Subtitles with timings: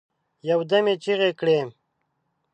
[0.49, 1.59] یو دم یې چیغي کړې